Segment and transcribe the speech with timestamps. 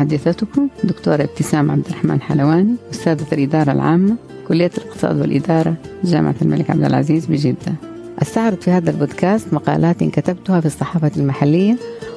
[0.00, 4.16] محدثتكم دكتورة ابتسام عبد الرحمن حلواني أستاذة الإدارة العامة
[4.48, 5.74] كلية الاقتصاد والإدارة
[6.04, 7.74] جامعة الملك عبد العزيز بجدة.
[8.22, 11.76] أستعرض في هذا البودكاست مقالات كتبتها في الصحافة المحلية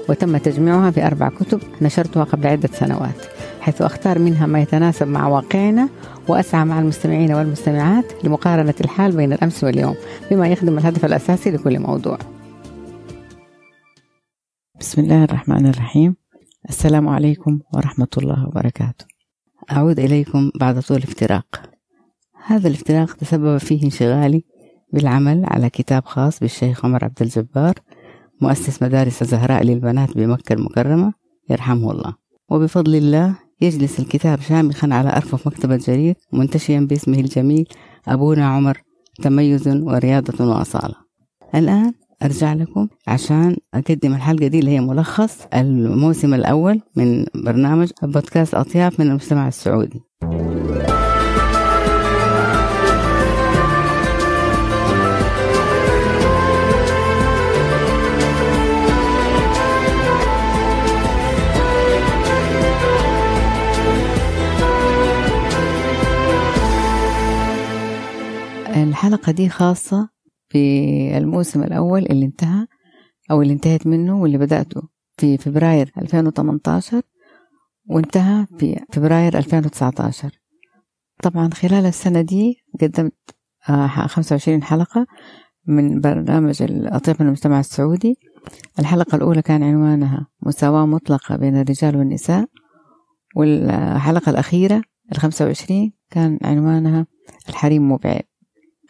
[0.09, 3.25] وتم تجميعها في أربع كتب نشرتها قبل عدة سنوات
[3.61, 5.89] حيث أختار منها ما يتناسب مع واقعنا
[6.27, 9.95] وأسعى مع المستمعين والمستمعات لمقارنة الحال بين الأمس واليوم
[10.31, 12.17] بما يخدم الهدف الأساسي لكل موضوع.
[14.79, 16.22] بسم الله الرحمن الرحيم.
[16.69, 19.05] السلام عليكم ورحمة الله وبركاته.
[19.71, 21.61] أعود إليكم بعد طول افتراق
[22.45, 24.43] هذا الافتراق تسبب فيه انشغالي
[24.93, 27.73] بالعمل على كتاب خاص بالشيخ عمر عبد الجبار
[28.41, 31.13] مؤسس مدارس الزهراء للبنات بمكة المكرمة
[31.49, 32.15] يرحمه الله.
[32.49, 37.67] وبفضل الله يجلس الكتاب شامخا على أرفف مكتبة جرير منتشيا باسمه الجميل
[38.07, 38.81] أبونا عمر
[39.21, 40.95] تميز ورياضة وأصالة.
[41.55, 48.53] الآن أرجع لكم عشان أقدم الحلقة دي اللي هي ملخص الموسم الأول من برنامج بودكاست
[48.55, 50.01] أطياف من المجتمع السعودي.
[68.75, 70.12] الحلقة دي خاصة
[70.53, 72.67] بالموسم الأول اللي انتهى
[73.31, 74.81] أو اللي انتهت منه واللي بدأته
[75.17, 77.01] في فبراير 2018
[77.89, 80.31] وانتهى في فبراير 2019
[81.23, 83.13] طبعا خلال السنة دي قدمت
[84.07, 85.05] 25 آه، حلقة
[85.67, 88.15] من برنامج الأطيب من المجتمع السعودي.
[88.79, 92.45] الحلقة الأولى كان عنوانها مساواة مطلقة بين الرجال والنساء
[93.35, 97.07] والحلقة الأخيرة الخمسة وعشرين كان عنوانها
[97.49, 98.25] الحريم مو بعيب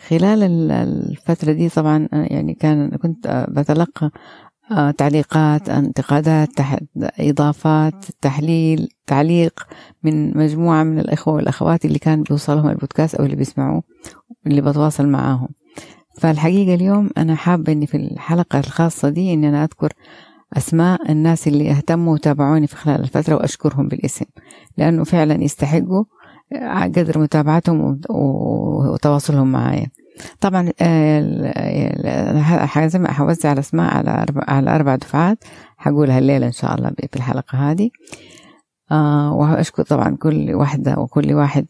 [0.08, 4.12] خلال الفترة دي طبعا يعني كان كنت بتلقى
[4.72, 6.50] آه، تعليقات انتقادات
[7.20, 9.68] إضافات تحليل تعليق
[10.04, 13.84] من مجموعة من الإخوة والأخوات اللي كان بيوصلهم البودكاست أو اللي بيسمعوه
[14.48, 15.48] اللي بتواصل معاهم.
[16.20, 19.94] فالحقيقة اليوم أنا حابة إني في الحلقة الخاصة دي إني أنا أذكر
[20.58, 24.26] أسماء الناس اللي اهتموا وتابعوني في خلال الفترة وأشكرهم بالاسم
[24.78, 26.04] لأنه فعلا يستحقوا
[26.84, 29.88] قدر متابعتهم وتواصلهم معايا.
[30.40, 30.72] طبعا
[32.66, 35.44] حازم حوزع الاسماء على أربع على أربع دفعات
[35.78, 37.90] حقولها الليلة إن شاء الله في الحلقة هذه.
[38.92, 41.66] آه وأشكر طبعا كل واحدة وكل واحد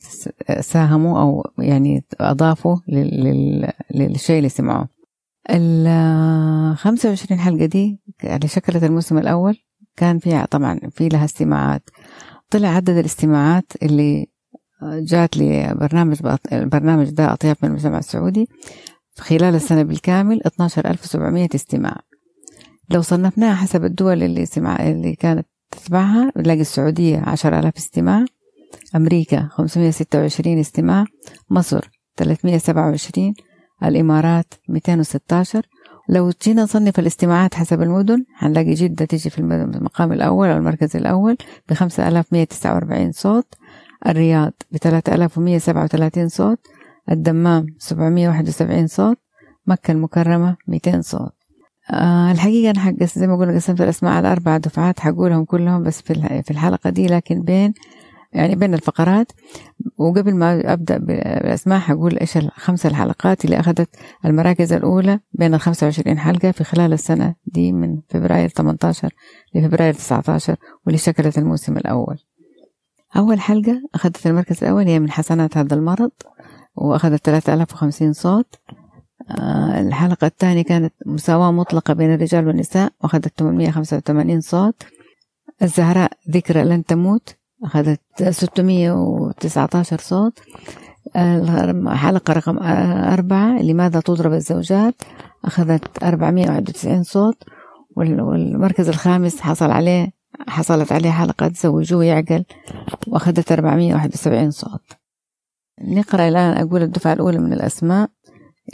[0.59, 2.77] ساهموا أو يعني اضافوا
[3.95, 4.87] للشيء اللي سمعوه.
[5.49, 9.57] ال 25 حلقة دي اللي شكلت الموسم الأول
[9.97, 11.89] كان فيها طبعا في لها استماعات.
[12.49, 14.27] طلع عدد الاستماعات اللي
[14.91, 16.17] جات لي برنامج
[16.53, 18.49] البرنامج ده أطياب من المجتمع السعودي
[19.19, 21.95] خلال السنة بالكامل 12700 استماع.
[22.89, 28.25] لو صنفناها حسب الدول اللي سمع اللي كانت تتبعها نلاقي السعودية 10000 استماع
[28.95, 31.05] أمريكا 526 استماع
[31.49, 33.33] مصر 327
[33.83, 35.61] الإمارات 216
[36.09, 41.37] لو جينا نصنف الاستماعات حسب المدن حنلاقي جدة تيجي في المقام الأول أو المركز الأول
[41.69, 43.53] ب 5149 صوت
[44.07, 46.59] الرياض ب 3137 صوت
[47.11, 49.17] الدمام 771 صوت
[49.67, 51.31] مكة المكرمة 200 صوت.
[51.91, 56.01] آه الحقيقة أنا حق زي ما قلنا قسمت الأسماء على أربع دفعات حقولهم كلهم بس
[56.01, 57.73] في الحلقة دي لكن بين
[58.33, 59.31] يعني بين الفقرات.
[59.97, 63.89] وقبل ما أبدأ بالأسماء حقول إيش الخمسة الحلقات اللي أخذت
[64.25, 69.09] المراكز الأولى بين الخمسة وعشرين حلقة في خلال السنة دي من فبراير 18
[69.55, 72.17] لفبراير 19 واللي شكلت الموسم الأول.
[73.17, 76.11] أول حلقة أخذت المركز الأول هي من حسنات هذا المرض
[76.75, 78.55] وأخذت 3050 صوت.
[79.31, 84.83] آه، الحلقة الثانية كانت مساواة مطلقة بين الرجال والنساء وأخذت 885 صوت.
[85.61, 90.39] الزهراء ذكرى لن تموت أخذت 619 صوت.
[91.15, 92.57] الحلقة رقم
[93.13, 94.95] أربعة لماذا تضرب الزوجات؟
[95.45, 97.43] أخذت 491 صوت.
[97.95, 102.45] والمركز الخامس حصل عليه حصلت عليه حلقة زوجوه يعقل
[103.07, 104.81] وأخذت 471 صوت.
[105.81, 108.09] نقرأ الآن أقول الدفعة الأولى من الأسماء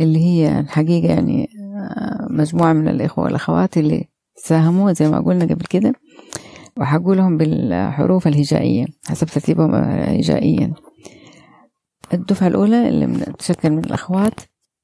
[0.02, 5.66] اللي هي الحقيقة يعني آه، مجموعة من الإخوة والأخوات اللي ساهموا زي ما قلنا قبل
[5.70, 5.94] كده.
[6.78, 10.74] وحقولهم بالحروف الهجائية حسب ترتيبهم هجائيا.
[12.14, 14.34] الدفعة الأولى اللي تشكل من الأخوات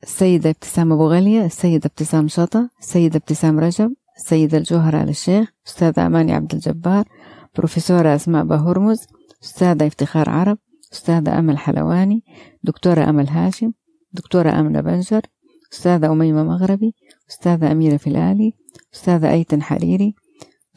[0.03, 6.05] السيدة ابتسام أبو غالية السيدة ابتسام شطة السيدة ابتسام رجب السيدة الجوهرة آل الشيخ أستاذة
[6.05, 7.07] أماني عبد الجبار
[7.55, 9.07] بروفيسورة أسماء بهرمز
[9.43, 10.57] أستاذة افتخار عرب
[10.93, 12.23] أستاذة أمل حلواني
[12.63, 13.71] دكتورة أمل هاشم
[14.13, 15.21] دكتورة أمنة بنجر
[15.73, 16.95] أستاذة أميمة مغربي
[17.29, 18.53] أستاذة أميرة فلالي
[18.93, 20.15] أستاذة أيتن حريري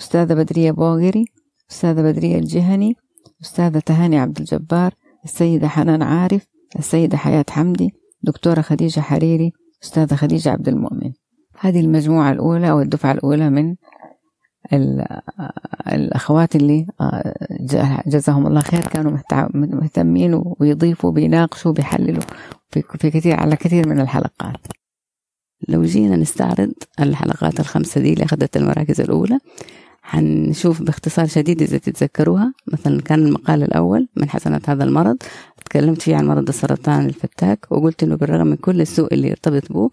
[0.00, 1.24] أستاذة بدرية بوغري
[1.70, 2.96] أستاذة بدرية الجهني
[3.42, 4.94] أستاذة تهاني عبد الجبار
[5.24, 6.46] السيدة حنان عارف
[6.78, 9.52] السيدة حياة حمدي دكتورة خديجة حريري
[9.82, 11.12] أستاذة خديجة عبد المؤمن.
[11.60, 13.76] هذه المجموعة الأولى أو الدفعة الأولى من
[15.92, 17.34] الأخوات اللي آه،
[18.06, 18.80] جزاهم الله خير.
[18.80, 19.18] كانوا
[19.54, 22.22] مهتمين ويضيفوا بيناقشوا بيحللوا
[22.70, 24.66] في كثير على كثير من الحلقات.
[25.68, 29.38] لو جينا نستعرض الحلقات الخمسة دي اللي أخذت المراكز الأولى
[30.02, 32.52] حنشوف باختصار شديد إذا تتذكروها.
[32.72, 35.16] مثلا كان المقال الأول من حسنات هذا المرض
[35.68, 39.90] تكلمت فيه عن مرض السرطان الفتاك وقلت إنه بالرغم من كل السوء اللي يرتبط به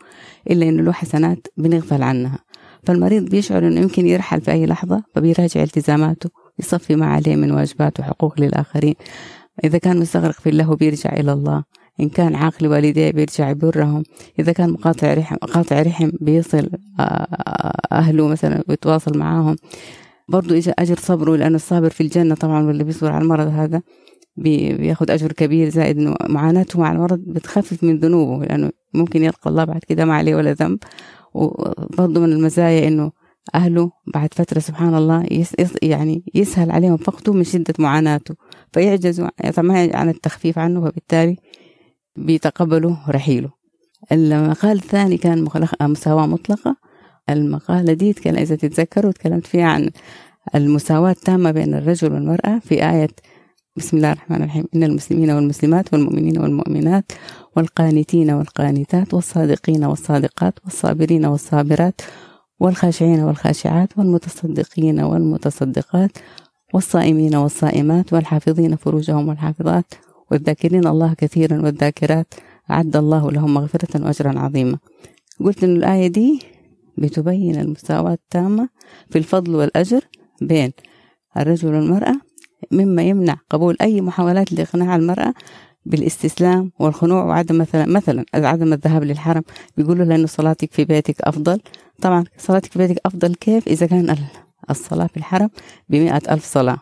[0.52, 2.40] إلا إنه له حسنات بنغفل عنها.
[2.84, 6.30] فالمريض بيشعر إنه يمكن يرحل في أي لحظة فبيراجع التزاماته
[6.60, 8.94] يصفي ما عليه من واجبات وحقوق للآخرين.
[9.64, 11.64] إذا كان مستغرق في الله بيرجع إلى الله.
[12.00, 14.04] إن كان عاقل والديه بيرجع يبرهم.
[14.40, 16.70] إذا كان مقاطع رحم قاطع رحم بيصل
[17.00, 17.04] آه،
[17.92, 19.56] أهله مثلا ويتواصل معاهم.
[20.30, 23.82] برضو أجر صبره لأنه الصابر في الجنة طبعا واللي بيصبر على المرض هذا.
[24.38, 29.64] بياخد أجر كبير زائد إنه معاناته مع المرض بتخفف من ذنوبه لأنه ممكن يلقى الله
[29.64, 30.80] بعد كده ما عليه ولا ذنب.
[31.34, 33.12] وبرضو من المزايا إنه
[33.56, 35.54] أهله بعد فترة سبحان الله يس
[35.84, 38.36] يعني يسهل عليهم فقده من شدة معاناته
[38.74, 39.28] فيعجزوا
[39.96, 41.38] عن التخفيف عنه وبالتالي
[42.16, 43.50] بيتقبلوا رحيله.
[44.12, 45.48] المقال الثاني كان
[45.82, 46.76] مساواة مطلقة.
[47.30, 49.90] المقالة دي كان إذا تتذكروا تكلمت فيها عن
[50.56, 53.10] المساواة التامة بين الرجل والمرأة في آية
[53.78, 54.66] بسم الله الرحمن الرحيم.
[54.76, 57.12] إن المسلمين والمسلمات والمؤمنين والمؤمنات
[57.56, 62.02] والقانتين والقانتات والصادقين والصادقات والصابرين والصابرات
[62.60, 66.12] والخاشعين والخاشعات والمتصدقين والمتصدقات
[66.74, 69.94] والصائمين والصائمات والحافظين فروجهم والحافظات
[70.32, 72.34] والذاكرين الله كثيرا والذاكرات
[72.72, 74.78] أعد الله لهم مغفرة وأجرا عظيما.
[75.40, 76.40] قلت إن الآية دي
[76.98, 78.70] بتبين المساواة التامة
[79.10, 80.02] في الفضل والأجر
[80.42, 80.72] بين
[81.38, 82.25] الرجل والمرأة
[82.72, 85.34] مما يمنع قبول أي محاولات لإقناع المرأة
[85.86, 89.42] بالاستسلام والخنوع وعدم مثلا مثلا عدم الذهاب للحرم.
[89.78, 91.62] بيقولوا لأنه صلاتك في بيتك أفضل.
[92.02, 94.16] طبعا صلاتك في بيتك أفضل كيف؟ إذا كان
[94.70, 95.50] الصلاة في الحرم
[95.90, 96.78] بمئة ألف صلاة.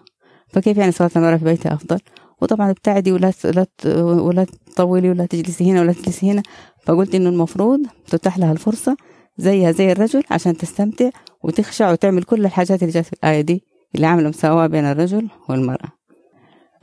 [0.47, 2.00] فكيف يعني صلاة المرأة في بيتها أفضل؟
[2.41, 3.68] وطبعا ابتعدي ولا ولا
[4.03, 4.45] ولا
[4.75, 6.44] تطولي ولا تجلسي هنا ولا تجلسي هنا.
[6.83, 8.97] فقلت إنه المفروض تتاح لها الفرصة
[9.38, 11.09] زيها زي الرجل عشان تستمتع
[11.44, 13.73] وتخشع وتعمل كل الحاجات اللي جات في الآية دي.
[13.95, 15.90] اللي عاملة مساواة بين الرجل والمرأة.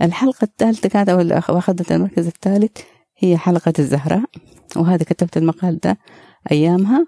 [0.03, 2.77] الحلقة الثالثة كانت أو أخذت المركز الثالث
[3.19, 4.25] هي حلقة الزهراء.
[4.77, 5.99] وهذا كتبت المقال ده
[6.51, 7.07] أيامها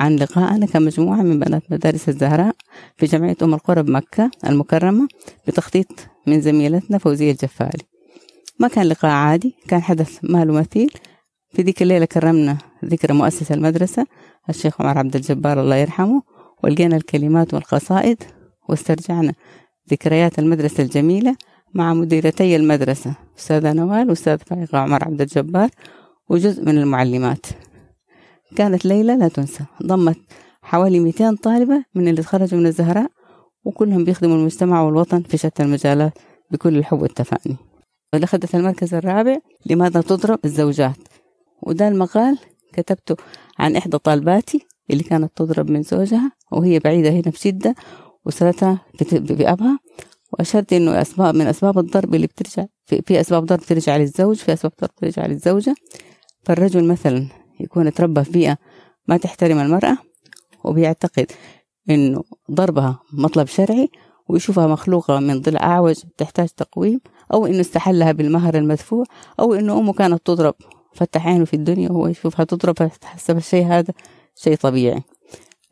[0.00, 2.54] عن لقائنا كمجموعة من بنات مدارس الزهراء
[2.96, 5.08] في جمعية أم القرى بمكة المكرمة
[5.46, 5.86] بتخطيط
[6.26, 7.84] من زميلتنا فوزية الجفالي.
[8.58, 10.90] ما كان لقاء عادي كان حدث ما له مثيل
[11.50, 14.06] في ذيك الليلة كرمنا ذكرى مؤسس المدرسة
[14.50, 16.22] الشيخ عمر عبد الجبار الله يرحمه
[16.64, 18.22] ولقينا الكلمات والقصائد
[18.68, 19.34] واسترجعنا
[19.90, 21.36] ذكريات المدرسة الجميلة
[21.74, 25.68] مع مديرتي المدرسة أستاذة نوال وأستاذ فائقة عمر عبد الجبار
[26.28, 27.46] وجزء من المعلمات.
[28.56, 30.18] كانت ليلة لا تنسى ضمت
[30.62, 33.10] حوالي 200 طالبة من اللي تخرجوا من الزهراء
[33.64, 36.18] وكلهم بيخدموا المجتمع والوطن في شتى المجالات
[36.50, 37.56] بكل الحب والتفاني.
[38.14, 39.36] ودخلت المركز الرابع
[39.66, 40.96] لماذا تضرب الزوجات؟
[41.62, 42.38] وده المقال
[42.72, 43.16] كتبته
[43.58, 47.74] عن إحدى طالباتي اللي كانت تضرب من زوجها وهي بعيدة هنا بشدة
[48.28, 48.80] وصلتها
[49.12, 49.78] بأبها.
[50.32, 54.52] وأشرت إنه أسباب من أسباب الضرب اللي بترجع في, في أسباب ضرب ترجع للزوج في
[54.52, 55.74] أسباب ضرب ترجع للزوجة.
[56.44, 57.28] فالرجل مثلا
[57.60, 58.56] يكون اتربى في بيئة
[59.08, 59.98] ما تحترم المرأة
[60.64, 61.26] وبيعتقد
[61.90, 63.90] إنه ضربها مطلب شرعي
[64.28, 67.00] ويشوفها مخلوقة من ضلع أعوج تحتاج تقويم
[67.34, 69.04] أو إنه استحلها بالمهر المدفوع
[69.40, 70.54] أو إنه أمه كانت تضرب
[70.94, 73.94] فتح عينه في الدنيا وهو يشوفها تضرب فحسب الشيء هذا
[74.36, 75.02] شيء طبيعي.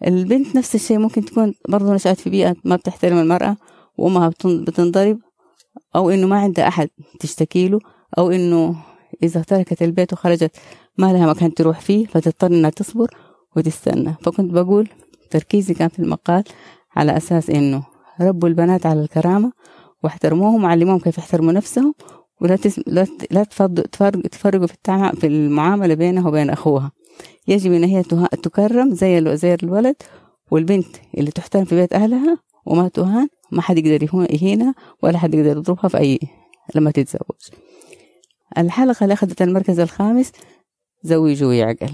[0.06, 3.56] البنت نفس الشيء ممكن تكون برضو نشأت في بيئة ما بتحترم المرأة
[3.98, 5.18] وأمها بتنضرب
[5.96, 6.88] أو إنه ما عندها أحد
[7.20, 7.78] تشتكي له
[8.18, 8.76] أو إنه
[9.22, 10.56] إذا تركت البيت وخرجت
[10.98, 13.10] ما لها مكان تروح فيه فتضطر إنها تصبر
[13.56, 14.14] وتستنى.
[14.22, 14.88] فكنت بقول
[15.30, 16.44] تركيزي كان في المقال
[16.96, 17.84] على أساس إنه
[18.20, 19.52] ربوا البنات على الكرامة
[20.04, 21.94] واحترموهم وعلموهم كيف يحترموا نفسهم
[22.40, 22.82] ولا تسم...
[23.30, 23.44] لا
[24.32, 25.10] تفرقوا في التع...
[25.12, 26.92] في المعاملة بينها وبين أخوها.
[27.48, 28.02] يجب إن هي
[28.42, 29.96] تكرم زي زي الولد
[30.50, 35.50] والبنت اللي تحترم في بيت أهلها وما تهان ما حد يقدر يهينها ولا حد يقدر
[35.58, 36.18] يضربها في أي
[36.74, 37.40] لما تتزوج.
[38.58, 40.32] الحلقة اللي أخذت المركز الخامس
[41.02, 41.92] زوجوا يعقل.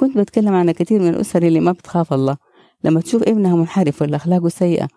[0.00, 2.36] كنت بتكلم عن كثير من الأسر اللي ما بتخاف الله.
[2.84, 4.88] لما تشوف ابنها منحرف ولا أخلاقه سيئة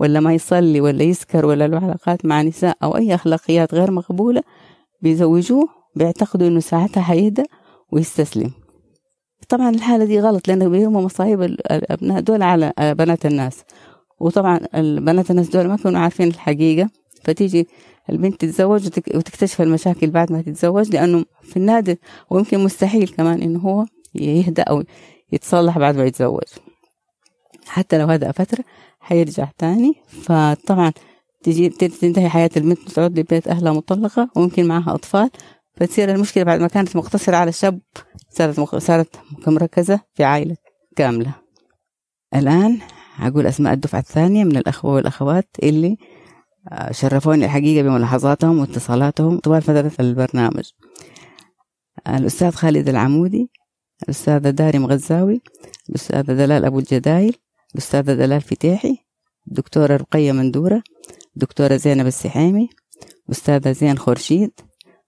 [0.00, 4.42] ولا ما يصلي ولا يسكر ولا له علاقات مع نساء أو أي أخلاقيات غير مقبولة
[5.02, 7.44] بيزوجوه بيعتقدوا إنه ساعتها حيهدى
[7.92, 8.50] ويستسلم.
[9.48, 13.64] طبعا الحالة دي غلط لأنه بيرموا مصايب الأبناء دول على بنات الناس.
[14.20, 16.90] وطبعا البنات الناس دول ما كانوا عارفين الحقيقة.
[17.24, 17.68] فتيجي
[18.10, 21.96] البنت تتزوج وتكتشف المشاكل بعد ما تتزوج لأنه في النادر
[22.30, 24.82] ويمكن مستحيل كمان إنه هو يهدأ أو
[25.32, 26.42] يتصلح بعد ما يتزوج.
[27.66, 28.64] حتى لو هدأ فترة
[29.00, 29.94] حيرجع تاني.
[30.08, 30.92] فطبعا
[31.42, 35.30] تجي تنتهي حياة البنت تعود لبيت أهلها مطلقة وممكن معها أطفال.
[35.74, 37.80] فتصير المشكلة بعد ما كانت مقتصرة على الشاب
[38.36, 38.76] صارت.
[38.76, 39.16] صارت
[39.46, 40.56] مركزة في عائلة
[40.96, 41.34] كاملة
[42.34, 42.78] الآن
[43.20, 45.96] أقول أسماء الدفعة الثانية من الأخوة والأخوات اللي
[46.72, 50.70] آه، شرفوني الحقيقة بملاحظاتهم واتصالاتهم طوال فترة البرنامج
[52.08, 53.50] الأستاذ خالد العمودي
[54.02, 55.40] الأستاذة داري غزاوي
[55.90, 57.36] الأستاذة دلال أبو الجدايل
[57.74, 58.98] الأستاذة دلال فتيحي
[59.48, 60.82] الدكتورة رقية مندورة
[61.36, 62.68] الدكتورة زينب السحيمي
[63.30, 64.50] أستاذة زين خورشيد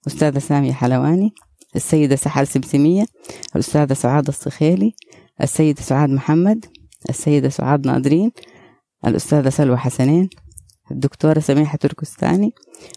[0.07, 1.35] أستاذة سامية حلواني
[1.77, 3.07] السيدة سحر سمسمية
[3.55, 4.95] الأستاذة سعاد الصخيلي
[5.43, 6.65] السيدة سعاد محمد
[7.11, 8.33] السيدة سعاد ناظرين
[9.07, 10.29] الأستاذة سلوى حسنين
[10.91, 12.55] الدكتورة سميحة تركستاني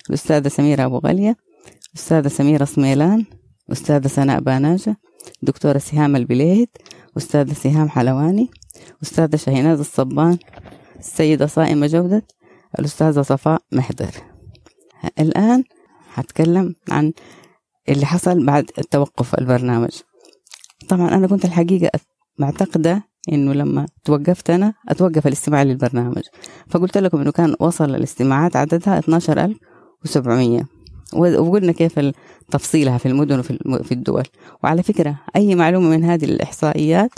[0.09, 1.37] الأستاذة سميرة أبو غالية
[1.93, 3.25] الأستاذة سميرة سميلان
[3.71, 4.97] أستاذة سناء باناجة
[5.41, 6.67] دكتورة سهام البليهد
[7.17, 8.49] أستاذة سهام حلواني
[9.03, 10.37] أستاذة شاهيناز الصبان
[10.99, 12.27] السيدة صائمة جودة
[12.79, 14.11] الأستاذة صفاء محضر.
[15.19, 15.63] الآن
[16.13, 17.13] هتكلم عن
[17.89, 19.91] اللي حصل بعد توقف البرنامج.
[20.89, 21.99] طبعا أنا كنت الحقيقة
[22.39, 26.23] معتقدة إنه لما توقفت أنا أتوقف الاستماع للبرنامج.
[26.69, 30.65] فقلت لكم إنه كان وصل الاستماعات عددها 12700
[31.13, 31.99] وقلنا كيف
[32.51, 34.23] تفصيلها في المدن وفي الدول.
[34.63, 37.11] وعلى فكرة أي معلومة من هذه الإحصائيات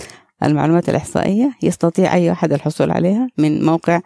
[0.44, 4.02] المعلومات الإحصائية يستطيع أي أحد الحصول عليها من موقع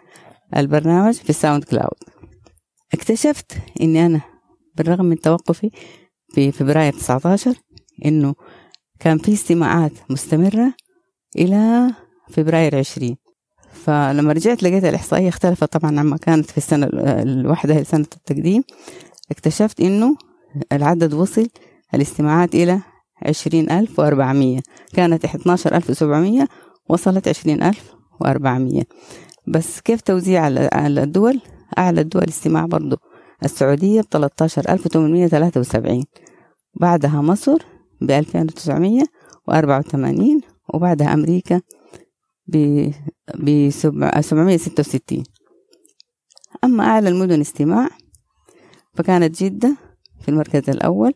[0.56, 1.98] البرنامج في ال SoundCloud.
[2.94, 4.20] اكتشفت أني أنا
[4.76, 5.70] بالرغم من توقفي
[6.28, 7.54] في فبراير 19
[8.06, 8.34] أنه
[9.00, 10.74] كان في استماعات مستمرة
[11.36, 11.90] إلى
[12.30, 13.16] فبراير 20
[13.72, 18.62] فلما رجعت لقيت الإحصائية اختلفت طبعا عما كانت في السنة الواحدة سنة التقديم.
[19.30, 20.16] اكتشفت إنه
[20.72, 21.48] العدد وصل
[21.94, 22.80] الاستماعات إلى
[23.26, 24.60] عشرين ألف وأربعمية.
[24.94, 26.48] كانت اتناشر ألف وسبعمية
[26.88, 28.82] وصلت عشرين ألف وأربعمية.
[29.46, 31.40] بس كيف توزيع الدول؟
[31.78, 32.96] أعلى الدول استماع برضو.
[33.44, 34.00] السعودية
[35.26, 36.04] تلاتة وسبعين
[36.74, 37.58] بعدها مصر
[39.48, 40.40] وأربعة وثمانين
[40.74, 41.60] وبعدها أمريكا
[42.46, 42.90] ب
[43.70, 45.24] ستة وستين.
[46.64, 47.88] أما أعلى المدن استماع
[48.94, 49.76] فكانت جدة
[50.20, 51.14] في المركز الأول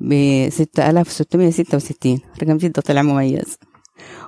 [0.00, 0.12] ب
[0.48, 3.56] 6666 رقم جدة طلع مميز.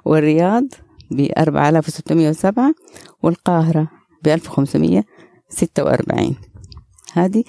[0.04, 0.64] والرياض
[1.11, 2.75] ب 4607
[3.23, 3.90] والقاهرة
[4.25, 6.37] ب 1546
[7.12, 7.45] هذه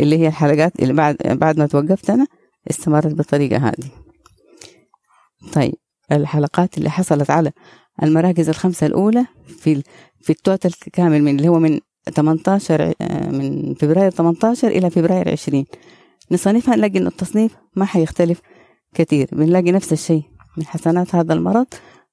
[0.00, 2.26] اللي هي الحلقات اللي بعد بعد ما توقفت أنا
[2.70, 3.90] استمرت بالطريقة هذه.
[5.52, 5.74] طيب
[6.12, 7.52] الحلقات اللي حصلت على
[8.02, 9.82] المراكز الخمسة الأولى في
[10.20, 11.80] في التوتال كامل من اللي هو من
[12.14, 15.64] 18 آه، من فبراير 18 إلى فبراير 20
[16.30, 18.40] نصنفها نلاقي إنه التصنيف ما حيختلف
[18.94, 19.28] كثير.
[19.32, 20.22] بنلاقي نفس الشيء.
[20.56, 21.66] من حسنات هذا المرض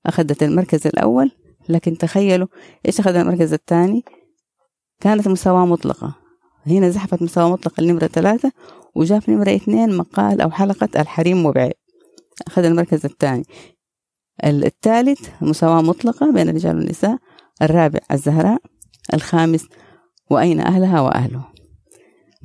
[0.05, 1.31] أخذت المركز الأول
[1.69, 2.47] لكن تخيلوا
[2.85, 4.03] إيش أخذ المركز الثاني؟
[5.01, 6.20] كانت مساواة مطلقة.
[6.67, 8.51] هنا زحفت مساواة مطلقة النمرة ثلاثة
[8.95, 11.73] وجاء في نمرة اثنين مقال أو حلقة الحريم مبعد.
[12.47, 13.43] أخذ المركز الثاني.
[14.43, 17.17] الثالث مساواة مطلقة بين الرجال والنساء.
[17.61, 18.61] الرابع الزهراء.
[19.13, 19.67] الخامس
[20.29, 21.45] وأين أهلها وأهله.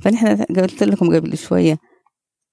[0.02, 1.78] فنحن قلت لكم قبل شوية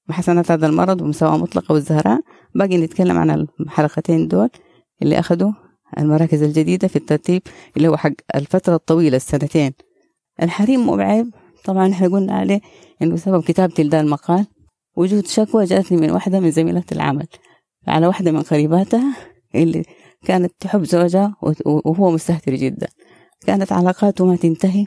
[0.10, 2.22] محسنات هذا المرض ومساواة مطلقة والزهراء.
[2.56, 4.50] باقي نتكلم عن الحلقتين دول
[5.02, 5.52] اللي أخذوا
[5.98, 7.42] المراكز الجديدة في الترتيب
[7.78, 9.74] اللي هو حق الفترة الطويلة السنتين.
[10.42, 10.96] الحريم مو
[11.64, 12.62] طبعا إحنا قلنا عليه
[13.02, 14.46] إنه بسبب كتابتي لذا المقال.
[14.96, 17.28] وجود شكوى جاتني من واحدة من زميلات العمل.
[17.88, 19.16] على واحدة من قريباتها
[19.56, 19.84] اللي
[20.26, 22.88] كانت تحب زوجها وهو مستهتر جدا.
[23.46, 24.86] كانت علاقاته ما تنتهي.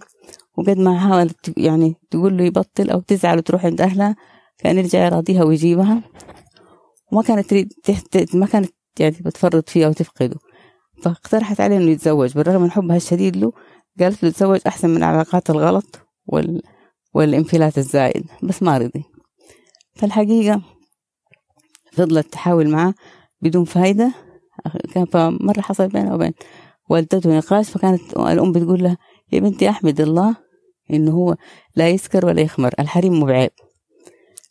[0.59, 4.17] وقد ما حاولت يعني تقول له يبطل أو تزعل وتروح عند أهلها
[4.59, 6.03] كان يرجع يراضيها ويجيبها.
[7.13, 7.73] وما كانت تريد
[8.35, 10.37] ما كانت يعني بتفرط فيه أو تفقده.
[11.03, 12.33] فاقترحت عليه إنه يتزوج.
[12.33, 13.53] بالرغم من حبها الشديد له
[14.01, 16.06] قالت له يتزوج أحسن من العلاقات الغلط.
[16.27, 16.63] وال...
[17.15, 19.05] والانفلات الزايد بس ما رضي.
[19.95, 20.63] فالحقيقة
[21.93, 22.95] فضلت تحاول معاه
[23.41, 24.13] بدون فايدة.
[24.95, 26.33] كان فمرة حصل بينه وبين
[26.91, 28.97] والدته نقاش فكانت الأم بتقول لها
[29.33, 30.37] يا بنتي أحمد الله
[30.91, 31.37] إنه هو
[31.77, 33.51] لا يسكر ولا يخمر الحريم مو بعيب.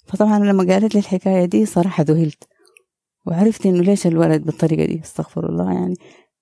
[0.07, 2.43] فطبعا لما قالت لي الحكاية دي صراحة ذهلت
[3.25, 5.95] وعرفت إنه ليش الولد بالطريقة دي استغفر الله يعني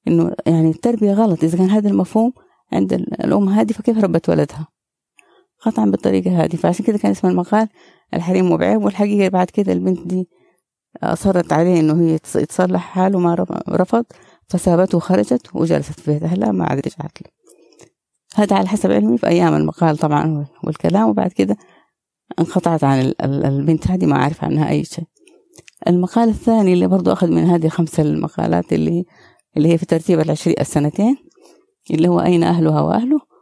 [0.08, 1.44] إنه يعني التربية غلط.
[1.44, 2.34] إذا كان هذا المفهوم
[2.74, 4.68] عند الأم هذه فكيف ربت ولدها؟
[5.66, 6.56] قطعا بالطريقة هذه.
[6.56, 7.68] فعشان كده كان اسم المقال
[8.14, 10.30] الحريم مو بعيب والحقيقة بعد كده البنت دي
[11.04, 14.06] أصرت عليه إنه هي تصلح حاله ما رفض
[14.48, 17.32] فسابته وخرجت وجلست في بيت أهلها ما عاد رجعت له.
[18.36, 21.10] هذا على حسب علمي في أيام المقال طبعا والكلام.
[21.10, 21.58] وبعد كده
[22.40, 25.06] انقطعت عن البنت هذه ما أعرف عنها أي شيء.
[25.88, 29.06] المقال الثاني اللي برضو أخذ من هذه الخمسة المقالات اللي
[29.58, 31.18] اللي هي في ترتيب العشرين السنتين
[31.92, 33.33] اللي هو أين أهلها وأهله؟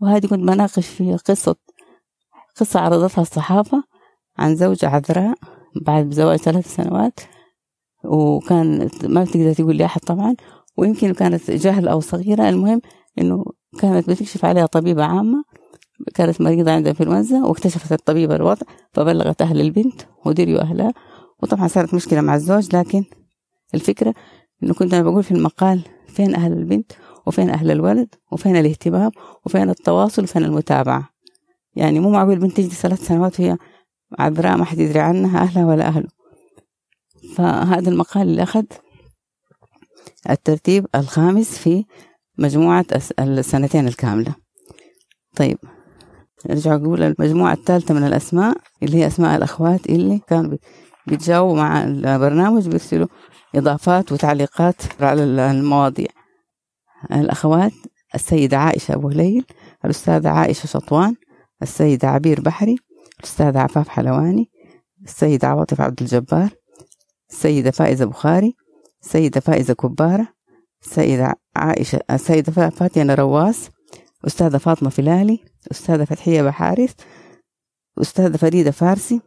[0.00, 1.56] وهذه كنت بناقش في قصة
[2.56, 3.84] قصة عرضتها الصحافة
[4.38, 5.34] عن زوجة عذراء
[5.82, 7.20] بعد زواج ثلاث سنوات
[8.04, 10.36] وكان ما بتقدر تقول لي أحد طبعا
[10.76, 12.48] ويمكن كانت جهل أو صغيرة.
[12.48, 12.80] المهم
[13.18, 13.44] إنه
[13.78, 15.44] كانت بتكشف عليها طبيبة عامة
[16.14, 20.92] كانت مريضة عندها إنفلونزا واكتشفت الطبيبة الوضع فبلغت أهل البنت وديروا أهلها.
[21.42, 23.04] وطبعا صارت مشكلة مع الزوج لكن
[23.74, 24.14] الفكرة
[24.62, 26.92] إنه كنت أنا بقول في المقال فين أهل البنت؟
[27.30, 29.10] وفين أهل الولد وفين الاهتمام
[29.46, 31.08] وفين التواصل وفين المتابعة.
[31.74, 33.56] يعني مو معقول بنت تجي ثلاث سنوات وهي
[34.18, 36.08] عذراء ما حد يدري عنها أهلها ولا أهله.
[37.36, 38.64] فهذا المقال اللي أخذ
[40.30, 41.84] الترتيب الخامس في
[42.38, 42.86] مجموعة
[43.20, 44.34] السنتين الكاملة.
[45.36, 45.58] طيب
[46.50, 50.58] نرجع نقول المجموعة الثالثة من الأسماء اللي هي أسماء الأخوات اللي كانوا
[51.06, 53.06] بيتجاوبوا مع البرنامج بيرسلوا
[53.54, 56.19] إضافات وتعليقات على المواضيع.
[57.12, 57.72] الأخوات
[58.14, 59.44] السيدة عائشة أبو هليل
[59.84, 61.14] الأستاذة عائشة شطوان
[61.62, 62.76] السيدة عبير بحري
[63.20, 64.50] الأستاذة عفاف حلواني
[65.04, 66.50] السيدة عواطف عبد الجبار
[67.30, 68.56] السيدة فائزة بخاري
[69.02, 70.28] السيدة فائزة كبارة
[70.82, 73.70] السيدة عائشة السيدة فاتنة رواس
[74.26, 75.40] أستاذة فاطمة فلالي
[75.70, 76.94] أستاذة فتحية بحارث
[78.00, 79.20] أستاذة فريدة فارسي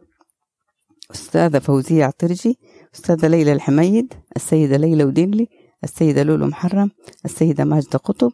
[1.10, 2.58] أستاذة فوزية عطرجي
[2.94, 5.48] أستاذة ليلى الحميد السيدة ليلى ودنلي
[5.84, 6.90] السيدة لولو محرم
[7.24, 8.32] السيدة ماجدة قطب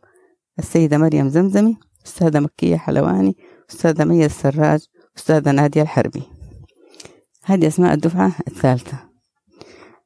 [0.59, 1.77] السيدة مريم زمزمي
[2.07, 3.37] أستاذة مكية حلواني
[3.71, 4.81] أستاذة مية السراج
[5.19, 6.23] أستاذة نادية الحربي.
[7.45, 8.99] هذه أسماء الدفعة الثالثة.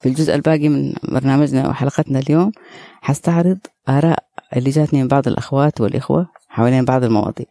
[0.01, 2.53] في الجزء الباقي من برنامجنا وحلقتنا اليوم
[3.01, 3.59] حستعرض
[3.89, 4.25] آراء
[4.57, 7.47] اللي جاتني من بعض الأخوات والإخوة حوالين بعض المواضيع.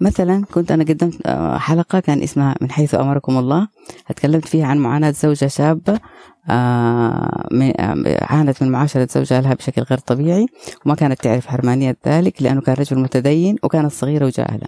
[0.00, 3.68] مثلا كنت أنا قدمت آه، حلقة كان اسمها من حيث أمركم الله
[4.10, 6.00] اتكلمت فيها عن معاناة زوجة شابة
[6.50, 7.46] آه،
[7.78, 10.46] آه، عانت من معاشرة زوجها لها بشكل غير طبيعي
[10.86, 14.66] وما كانت تعرف حرمانية ذلك لأنه كان رجل متدين وكانت صغيرة وجاهلة.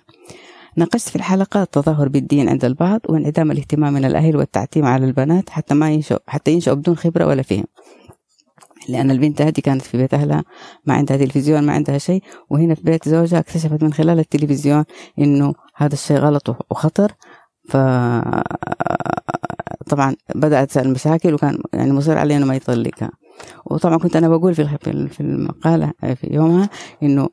[0.77, 5.75] ناقشت في الحلقة التظاهر بالدين عند البعض وانعدام الاهتمام من الأهل والتعتيم على البنات حتى
[5.75, 7.65] ما ينشأ حتى ينشأوا بدون خبرة ولا فهم.
[8.89, 10.45] لأن البنت هذه كانت في بيت أهلها
[10.87, 14.85] ما عندها تلفزيون ما عندها شيء وهنا في بيت زوجها اكتشفت من خلال التلفزيون
[15.19, 17.13] إنه هذا الشيء غلط وخطر.
[17.69, 17.77] ف
[19.89, 23.11] طبعا بدأت المشاكل وكان يعني مصر عليه إنه ما يطلقها.
[23.67, 26.69] وطبعا كنت أنا بقول في في المقالة في يومها
[27.03, 27.29] إنه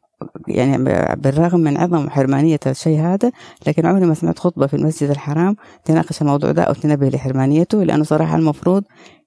[0.48, 0.84] يعني
[1.16, 3.32] بالرغم من عظم حرمانية الشيء هذا
[3.68, 8.04] لكن عمري ما سمعت خطبة في المسجد الحرام تناقش الموضوع ده أو تنبه لحرمانيته لأنه
[8.04, 8.84] صراحة المفروض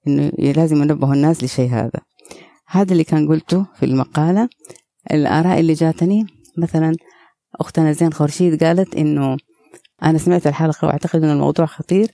[0.07, 1.99] إنه لازم ينبهوا الناس لشيء هذا.
[2.67, 4.49] هذا اللي كان قلته في المقالة.
[5.11, 6.25] الآراء اللي جاتني
[6.57, 6.95] مثلا
[7.59, 9.37] أختنا زين خورشيد قالت إنه
[10.03, 12.11] أنا سمعت الحلقة وأعتقد إن الموضوع خطير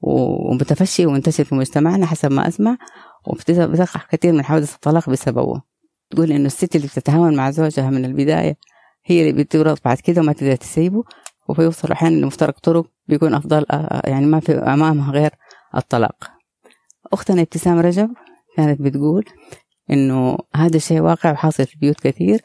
[0.00, 2.76] ومتفشي ومنتشر في مجتمعنا حسب ما أسمع
[3.26, 5.62] وبتقع كثير من حوادث الطلاق بسببه.
[6.10, 8.56] تقول إنه الست اللي بتتهاون مع زوجها من البداية
[9.04, 11.04] هي اللي بتورط بعد كده وما تقدر تسيبه
[11.48, 15.30] وفيوصل أحيانا لمفترق طرق بيكون أفضل آه، آه، يعني ما في أمامها غير
[15.76, 16.30] الطلاق.
[17.12, 18.10] أختنا ابتسام رجب
[18.56, 19.24] كانت بتقول
[19.90, 22.40] إنه هذا الشيء واقع وحاصل في بيوت كثير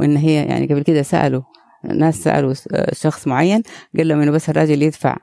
[0.00, 1.42] وإن هي يعني قبل كده سألوا
[1.84, 2.54] ناس سألوا
[2.92, 3.62] شخص معين
[3.96, 5.16] قال لهم إنه بس الراجل يدفع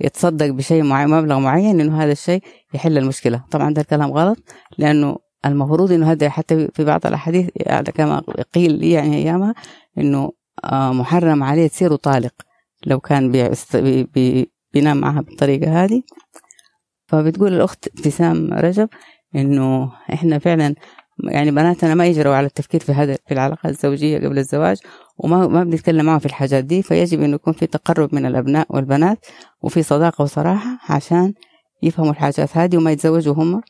[0.00, 2.42] يتصدق بشيء معين مبلغ معين إنه هذا الشيء
[2.74, 3.44] يحل المشكلة.
[3.50, 4.38] طبعا ده الكلام غلط
[4.78, 8.22] لأنه المفروض إنه هذا حتى في بعض الأحاديث يعني كما
[8.54, 9.54] قيل لي يعني أيامها
[9.98, 10.32] إنه
[10.64, 12.32] آه، محرم عليه تصير طالق
[12.86, 13.50] لو كان بي
[14.04, 16.02] بي بينام معها بالطريقة هذه.
[17.06, 18.88] فبتقول الأخت ابتسام رجب
[19.36, 20.74] إنه إحنا فعلا
[21.24, 24.78] يعني بناتنا ما يجروا على التفكير في هذا في العلاقات الزوجية قبل الزواج
[25.18, 26.82] وما ما بنتكلم معهم في الحاجات دي.
[26.82, 29.26] فيجب إنه يكون في تقرب من الأبناء والبنات
[29.62, 31.34] وفي صداقة وصراحة عشان
[31.82, 33.62] يفهموا الحاجات هذه وما يتزوجوا هم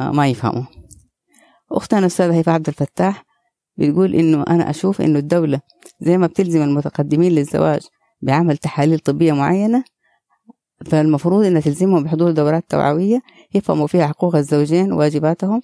[0.00, 0.64] آه، ما يفهموا.
[1.72, 3.24] أختنا الأستاذة هيفاء عبد الفتاح
[3.76, 5.60] بتقول إنه أنا أشوف إنه الدولة
[6.00, 7.80] زي ما بتلزم المتقدمين للزواج
[8.22, 9.84] بعمل تحاليل طبية معينة
[10.86, 13.20] فالمفروض إنها تلزمهم بحضور دورات توعوية
[13.54, 15.60] يفهموا فيها حقوق الزوجين وواجباتهم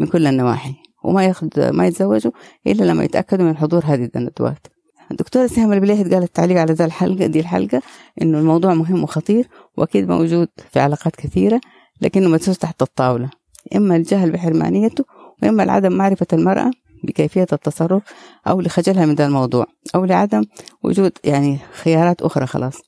[0.00, 2.32] من كل النواحي وما ياخد ما يتزوجوا
[2.66, 4.66] إلا لما يتأكدوا من حضور هذه الندوات
[5.10, 7.82] الدكتورة سهام البليهد قالت تعليق على ذا الحلقة دي الحلقة
[8.22, 11.60] إنه الموضوع مهم وخطير وأكيد موجود في علاقات كثيرة
[12.00, 13.30] لكنه مدسوس تحت الطاولة.
[13.76, 15.04] إما الجهل بحرمانيته
[15.42, 16.70] وإما لعدم معرفة المرأة
[17.04, 18.02] بكيفية التصرف
[18.46, 20.42] أو لخجلها من ذا الموضوع أو لعدم
[20.82, 22.78] وجود يعني خيارات أخرى خلاص.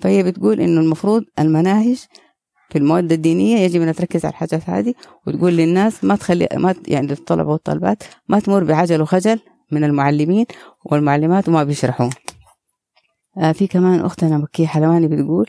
[0.00, 2.04] فهي بتقول إنه المفروض المناهج
[2.70, 4.94] في المواد الدينية يجب أن تركز على الحاجات هذه
[5.26, 9.40] وتقول للناس ما تخلي ما يعني للطلبة والطالبات ما تمر بعجل وخجل
[9.72, 10.46] من المعلمين
[10.84, 12.10] والمعلمات وما بيشرحوا
[13.38, 15.46] آه في كمان أختنا مكية حلواني بتقول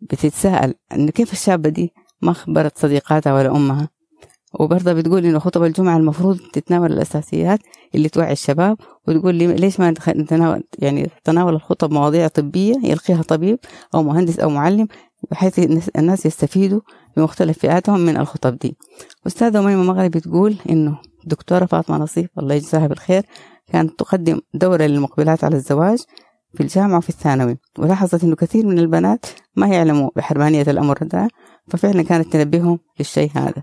[0.00, 3.88] بتتساءل إنه كيف الشابة دي ما خبرت صديقاتها ولا أمها؟
[4.60, 7.60] وبرضه بتقول إنه خطب الجمعة المفروض تتناول الأساسيات
[7.94, 8.76] اللي توعي الشباب
[9.08, 13.58] وتقول لي ليش ما نتناول يعني تناول الخطب مواضيع طبية يلقيها طبيب
[13.94, 14.88] أو مهندس أو معلم
[15.30, 15.58] بحيث
[15.98, 16.80] الناس يستفيدوا
[17.16, 18.76] بمختلف فئاتهم من الخطب دي.
[19.26, 23.22] أستاذة أميمة مغربي تقول إنه دكتورة فاطمة نصيف الله يجزاها بالخير
[23.72, 25.98] كانت تقدم دورة للمقبلات على الزواج
[26.54, 31.28] في الجامعة وفي الثانوي ولاحظت إنه كثير من البنات ما يعلموا بحرمانية الأمر ده
[31.68, 33.62] ففعلا كانت تنبههم للشيء هذا.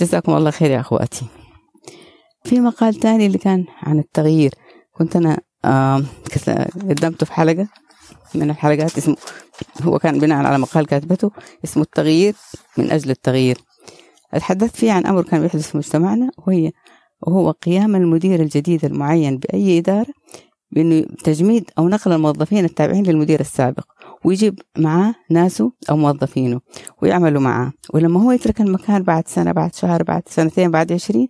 [0.00, 1.26] جزاكم الله خير يا أخواتي.
[2.44, 4.54] في مقال تاني اللي كان عن التغيير
[4.92, 5.38] كنت أنا
[6.88, 7.68] قدمته في حلقة.
[8.34, 9.16] من الحلقات اسمه
[9.82, 11.30] هو كان بناء على مقال كاتبته
[11.64, 12.34] اسمه التغيير
[12.78, 13.58] من أجل التغيير.
[14.32, 16.72] تحدثت فيه عن أمر كان بيحدث في مجتمعنا وهي
[17.22, 20.12] وهو قيام المدير الجديد المعين بأي إدارة
[20.70, 23.84] بأنه تجميد أو نقل الموظفين التابعين للمدير السابق
[24.24, 26.60] ويجيب معاه ناسه أو موظفينه
[27.02, 27.72] ويعملوا معاه.
[27.94, 31.28] ولما هو يترك المكان بعد سنة بعد شهر بعد سنتين بعد عشرين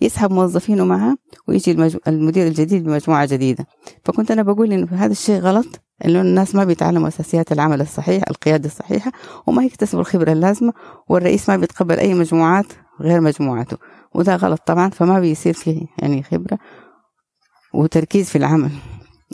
[0.00, 1.16] يسحب موظفينه معاه
[1.48, 3.66] ويجي المدير الجديد بمجموعة جديدة.
[4.04, 8.66] فكنت أنا بقول إنه هذا الشيء غلط إنه الناس ما بيتعلموا أساسيات العمل الصحيح القيادة
[8.66, 9.12] الصحيحة
[9.46, 10.72] وما يكتسبوا الخبرة اللازمة
[11.08, 12.66] والرئيس ما بيتقبل أي مجموعات
[13.00, 13.76] غير مجموعته
[14.14, 16.58] وده غلط طبعا فما بيصير فيه يعني خبرة
[17.74, 18.70] وتركيز في العمل.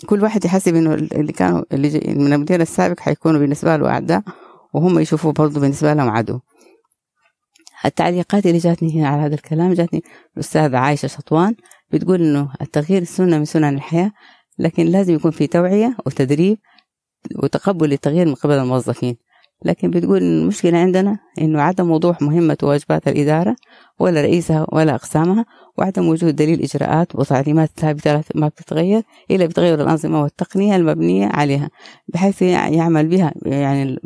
[0.07, 4.23] كل واحد يحسب إنه اللي كانوا اللي من المدير السابق حيكونوا بالنسبة له أعداء
[4.75, 6.41] وهم يشوفوا برضه بالنسبة لهم عدو.
[7.85, 10.03] التعليقات اللي جاتني هنا على هذا الكلام جاتني
[10.35, 11.55] الأستاذة عايشة شطوان
[11.93, 14.11] بتقول إنه التغيير سنة من سنن الحياة
[14.61, 16.59] لكن لازم يكون في توعية وتدريب
[17.43, 19.17] وتقبل للتغيير من قبل الموظفين.
[19.65, 23.57] لكن بتقول إن المشكلة عندنا إنه عدم وضوح مهمة وواجبات الإدارة
[23.99, 25.45] ولا رئيسها ولا أقسامها
[25.79, 31.71] وعدم وجود دليل إجراءات وتعليمات ثابتة ما بتتغير إلا بتغير الأنظمة والتقنية المبنية عليها
[32.09, 33.99] بحيث يعمل بها يعني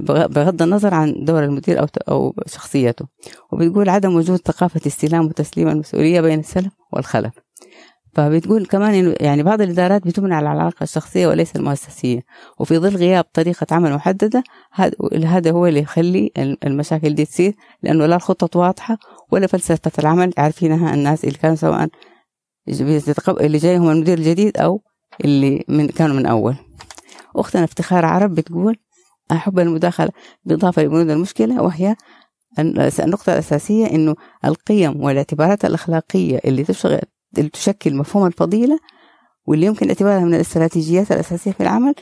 [0.00, 3.06] بغض النظر عن دور المدير أو أو شخصيته.
[3.52, 7.34] وبتقول عدم وجود ثقافة استلام وتسليم المسؤولية بين السلف والخلف.
[8.16, 12.20] فبتقول كمان إنه يعني بعض الإدارات بتبنى على العلاقة الشخصية وليس المؤسسية
[12.58, 14.42] وفي ظل غياب طريقة عمل محددة
[15.26, 18.98] هذا هو اللي يخلي المشاكل دي تصير لأنه لا الخطط واضحة
[19.32, 21.88] ولا فلسفة العمل عارفينها الناس اللي كانوا سواء
[23.40, 24.82] اللي جايهم المدير الجديد أو
[25.24, 26.56] اللي من كانوا من أول.
[27.36, 28.76] أختنا افتخار عرب بتقول
[29.32, 30.10] أحب المداخلة
[30.44, 31.96] باضافه لبنود المشكلة وهي
[32.58, 37.00] النقطة الأساسية إنه القيم والاعتبارات الأخلاقية اللي تشغل
[37.38, 38.78] اللي تشكل مفهوم الفضيلة
[39.46, 41.94] واللي يمكن اعتبارها من الاستراتيجيات الأساسية في العمل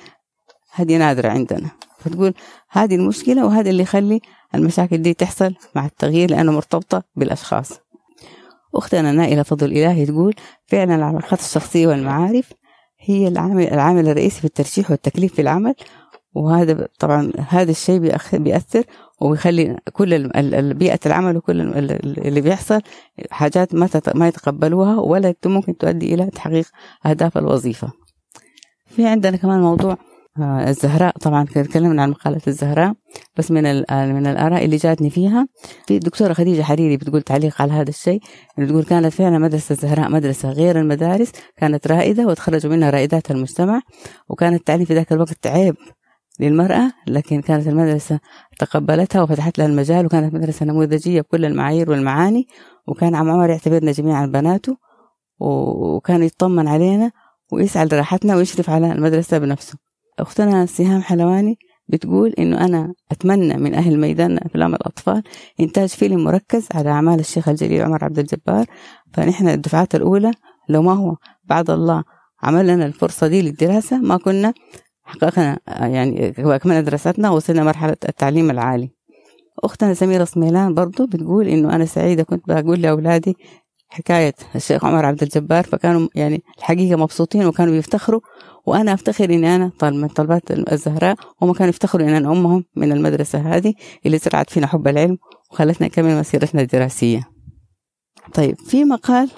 [0.75, 1.71] هذه نادرة عندنا.
[1.99, 2.35] فتقول
[2.71, 4.21] هذه المشكلة وهذا اللي يخلي
[4.55, 7.73] المشاكل دي تحصل مع التغيير لأنه مرتبطة بالأشخاص.
[8.75, 10.35] أختنا نائلة فضل إلهي تقول
[10.67, 12.53] فعلا العلاقات الشخصية والمعارف
[13.01, 15.75] هي العامل, العامل الرئيسي في الترشيح والتكليف في العمل
[16.35, 17.99] وهذا طبعا هذا الشيء
[18.33, 18.85] بيأثر
[19.20, 20.29] ويخلي كل
[20.74, 21.61] بيئة العمل وكل
[22.18, 22.81] اللي بيحصل
[23.31, 26.66] حاجات ما ما يتقبلوها ولا ممكن تؤدي إلى تحقيق
[27.07, 27.92] أهداف الوظيفة.
[28.87, 29.96] في عندنا كمان موضوع
[30.38, 31.18] آه، الزهراء.
[31.18, 32.94] طبعا تكلمنا عن مقالة الزهراء
[33.37, 35.46] بس من من الآراء اللي جاتني فيها.
[35.87, 38.20] في الدكتورة خديجة حريري بتقول تعليق على هذا الشيء
[38.59, 43.81] بتقول كانت فعلا مدرسة الزهراء مدرسة غير المدارس كانت رائدة وتخرجوا منها رائدات المجتمع
[44.29, 45.77] وكان التعليم في ذاك الوقت عيب.
[46.40, 48.20] للمرأة لكن كانت المدرسة
[48.59, 52.47] تقبلتها وفتحت لها المجال وكانت مدرسة نموذجية بكل المعايير والمعاني
[52.87, 54.77] وكان عم عمر يعتبرنا جميعا بناته
[55.40, 57.11] وكان يطمن علينا
[57.53, 59.79] ويسعى لراحتنا ويشرف على المدرسة بنفسه.
[60.18, 61.57] أختنا سهام حلواني
[61.88, 65.23] بتقول إنه أنا أتمنى من أهل ميدان أفلام الأطفال
[65.61, 68.66] إنتاج فيلم مركز على أعمال الشيخ الجليل عمر عبد الجبار.
[69.12, 70.31] فنحن الدفعات الأولى
[70.68, 72.05] لو ما هو بعد الله
[72.42, 74.55] عمل لنا الفرصة دي للدراسة ما كنا
[75.05, 78.90] حققنا يعني كملنا دراستنا وصلنا مرحلة التعليم العالي.
[79.64, 83.37] أختنا سميرة صميلان برضو بتقول إنه أنا سعيدة كنت بقول لأولادي
[83.88, 88.21] حكاية الشيخ عمر عبد الجبار فكانوا يعني الحقيقة مبسوطين وكانوا بيفتخروا
[88.67, 92.93] وأنا أفتخر إني أنا طالب من طلبات الزهراء وهم كانوا يفتخروا إن أنا أمهم من
[92.93, 93.75] المدرسة هذه
[94.07, 95.19] اللي زرعت فينا حب العلم
[95.51, 97.29] وخلتنا نكمل مسيرتنا الدراسية.
[98.35, 99.31] طيب في مقال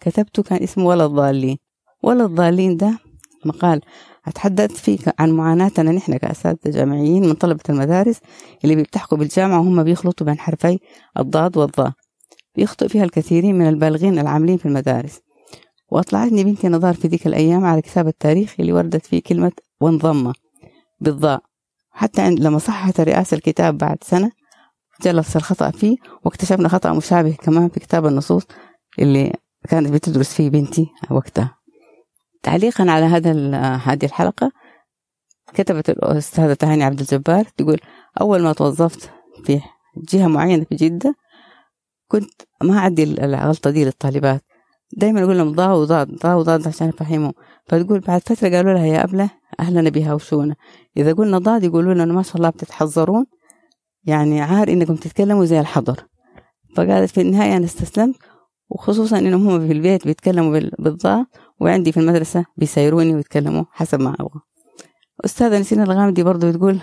[0.00, 1.56] كتبته كان اسمه ولا الضالين.
[2.02, 2.98] ولا الضالين ده
[3.44, 3.80] مقال
[4.26, 5.92] أتحدث فيه عن معاناتنا.
[5.92, 8.20] نحن كأساتذة جامعيين من طلبة المدارس
[8.64, 10.78] اللي بيلتحقوا بالجامعة وهم بيخلطوا بين حرفي
[11.18, 11.92] الضاد والضاء.
[12.56, 15.20] بيخطئ فيها الكثيرين من البالغين العاملين في المدارس.
[15.90, 20.32] وأطلعتني بنتي نظار في ذيك الأيام على كتاب التاريخ اللي وردت فيه كلمة وانضم
[21.00, 21.42] بالضاء.
[21.90, 24.30] حتى عند لما صححت رئاسة الكتاب بعد سنة
[25.02, 28.42] جلس الخطأ فيه واكتشفنا خطأ مشابه كمان في كتاب النصوص
[28.98, 29.32] اللي
[29.68, 31.59] كانت بتدرس فيه بنتي وقتها.
[32.42, 33.32] تعليقا على هذا
[33.76, 34.52] هذه الحلقة.
[35.54, 37.80] كتبت الأستاذة تهاني عبد الجبار تقول
[38.20, 39.10] أول ما توظفت
[39.44, 39.60] في
[40.12, 41.14] جهة معينة في جدة
[42.08, 44.42] كنت ما أعدي الغلطة دي للطالبات.
[44.96, 47.32] دايما أقول لهم ضاء وضاد ضاء وضاد عشان يفهموا.
[47.66, 50.56] فتقول بعد فترة قالوا لها يا أبلة أهلا بها وشونا
[50.96, 53.26] إذا قلنا ضاد يقولوا لنا ما شاء الله بتتحذرون.
[54.04, 56.06] يعني عار إنكم تتكلموا زي الحضر.
[56.76, 58.16] فقالت في النهاية أنا استسلمت
[58.68, 61.26] وخصوصا إنهم هم في البيت بيتكلموا بالضاء
[61.60, 64.40] وعندي في المدرسة بيسيروني ويتكلموا حسب ما أبغى.
[65.24, 66.80] أستاذة نسينا الغامدي برضو تقول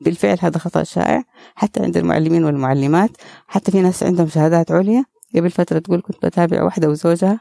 [0.00, 3.10] بالفعل هذا خطأ شائع حتى عند المعلمين والمعلمات
[3.46, 5.04] حتى في ناس عندهم شهادات عليا.
[5.36, 7.40] قبل فترة تقول كنت بتابع واحدة وزوجها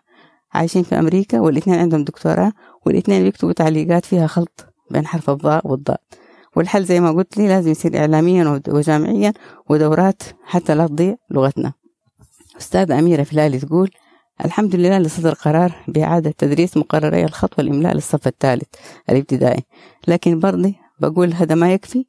[0.54, 2.52] عايشين في أمريكا والاثنين عندهم دكتوراه
[2.86, 6.02] والاثنين بيكتبوا تعليقات فيها خلط بين حرف الضاء والضاء.
[6.56, 9.34] والحل زي ما قلت لي لازم يصير إعلاميا وجامعيا
[9.69, 11.73] ودورات حتى لا تضيع لغتنا.
[12.58, 13.89] أستاذة أميرة فلالي تقول
[14.45, 18.67] الحمد لله لصدر قرار بإعادة تدريس مقرري الخط والإملاء للصف الثالث
[19.10, 19.63] الابتدائي.
[20.08, 22.06] لكن برضه بقول هذا ما يكفي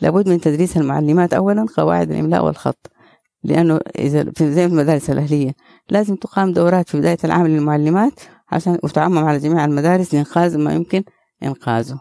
[0.00, 2.90] لابد من تدريس المعلمات أولا قواعد الإملاء والخط
[3.42, 5.54] لأنه إذا في زي المدارس الأهلية
[5.90, 8.20] لازم تقام دورات في بداية العام للمعلمات
[8.52, 11.02] عشان وتعمم على جميع المدارس لإنقاذ ما يمكن
[11.42, 12.00] إنقاذه.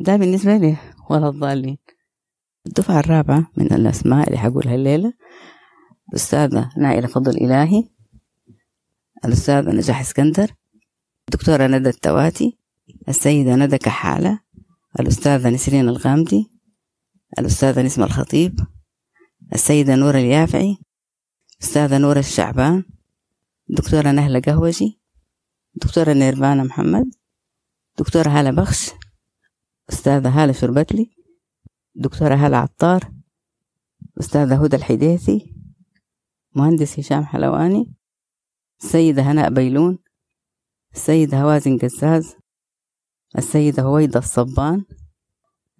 [0.00, 0.76] ده بالنسبة لي
[1.10, 1.78] ولا الضالين.
[2.66, 5.12] الدفعة الرابعة من الأسماء اللي حقولها الليلة.
[6.12, 7.95] الأستاذة نائلة فضل إلهي
[9.26, 10.54] الأستاذة نجاح اسكندر
[11.28, 12.58] الدكتورة ندى التواتي
[13.08, 14.40] السيدة ندى كحالة
[15.00, 16.50] الأستاذة نسرين الغامدي
[17.38, 18.60] الأستاذة نسمة الخطيب
[19.54, 20.76] السيدة نورة اليافعي
[21.62, 22.84] أستاذة نورة الشعبان
[23.68, 25.00] دكتورة نهلة قهوجي
[25.74, 27.14] دكتورة نيرفانا محمد
[27.98, 28.90] دكتورة هالة بخش
[29.90, 31.10] أستاذة هالة شربتلي
[31.94, 33.12] دكتورة هالة عطار
[34.20, 35.54] أستاذة هدى الحديثي
[36.54, 37.96] مهندس هشام حلواني
[38.82, 39.98] السيدة هناء بيلون
[40.94, 42.34] السيدة هوازن قزاز
[43.38, 44.84] السيدة هويدا الصبان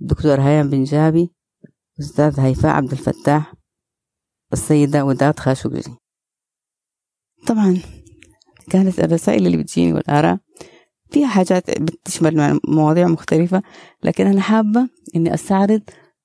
[0.00, 1.30] الدكتور هيام بن جابي
[2.00, 3.54] أستاذ هيفاء عبد الفتاح
[4.52, 5.94] السيدة وداد خاشقجي.
[7.46, 7.78] طبعا
[8.70, 10.38] كانت الرسائل اللي بتجيني والآراء
[11.10, 13.62] فيها حاجات بتشمل مواضيع مختلفة
[14.02, 15.82] لكن أنا حابة إني أستعرض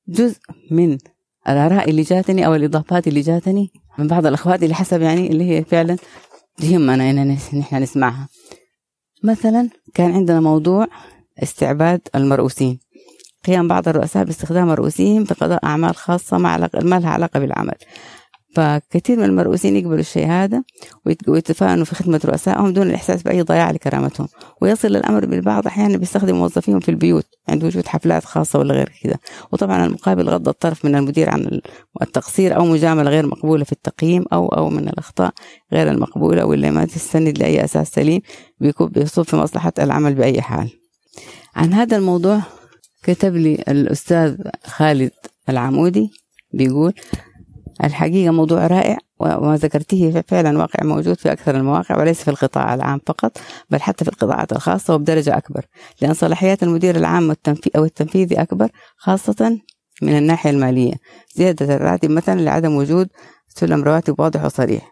[0.08, 0.40] جزء
[0.72, 0.98] من
[1.50, 5.64] الآراء اللي جاتني أو الإضافات اللي جاتني من بعض الأخوات اللي حسب يعني اللي هي
[5.64, 5.98] فعلا
[6.58, 8.30] تهمنا إن نحن نسمعها.
[9.24, 10.88] مثلا كان عندنا موضوع
[11.44, 12.80] استعباد المرؤوسين.
[13.46, 14.70] قيام بعض الرؤساء باستخدام
[15.26, 16.58] في قضاء أعمال خاصة ما
[17.00, 17.76] لها علاقة بالعمل.
[18.54, 20.64] فكثير من المرؤوسين يقبلوا الشيء هذا
[21.28, 24.28] ويتفانوا في خدمة رؤسائهم دون الإحساس بأي ضياع لكرامتهم.
[24.62, 29.18] ويصل الأمر بالبعض أحيانا بيستخدم موظفيهم في البيوت عند وجود حفلات خاصة ولا غير كذا.
[29.52, 31.62] وطبعا المقابل غض الطرف من المدير عن
[32.02, 35.34] التقصير أو مجاملة غير مقبولة في التقييم أو أو من الأخطاء
[35.74, 38.22] غير المقبولة واللي ما تستند لأي أساس سليم
[38.82, 40.70] بيصب في مصلحة العمل بأي حال.
[41.56, 42.42] عن هذا الموضوع
[43.04, 45.12] كتب لي الأستاذ خالد
[45.50, 46.12] العمودي
[46.54, 46.94] بيقول
[47.84, 53.00] الحقيقة موضوع رائع وما ذكرته فعلا واقع موجود في أكثر المواقع وليس في القطاع العام
[53.08, 53.38] فقط
[53.70, 55.65] بل حتى في القطاعات الخاصة وبدرجة أكبر
[56.02, 57.36] لأن صلاحيات المدير العام
[57.76, 59.60] أو التنفيذي أكبر خاصة
[60.02, 60.94] من الناحية المالية
[61.36, 63.08] زيادة الراتب مثلا لعدم وجود
[63.48, 64.91] سلم رواتب واضح وصريح.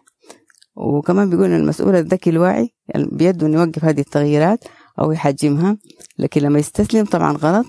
[0.76, 4.64] وكمان بيقول أن المسؤول الذكي الواعي بيده أن يوقف هذه التغييرات
[5.00, 5.76] أو يحجمها
[6.18, 7.66] لكن لما يستسلم طبعا غلط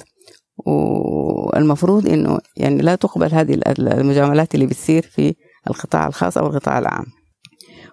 [1.53, 5.35] والمفروض إنه يعني لا تقبل هذه المجاملات اللي بتصير في
[5.69, 7.05] القطاع الخاص أو القطاع العام.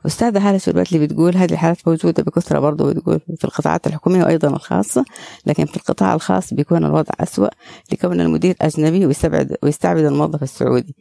[0.06, 5.04] أستاذة هالة شربتلي بتقول هذه الحالات موجودة بكثرة برضه بتقول في القطاعات الحكومية وأيضا الخاصة
[5.46, 7.48] لكن في القطاع الخاص بيكون الوضع أسوأ
[7.92, 10.94] لكون المدير أجنبي ويستبعد ويستعبد الموظف السعودي.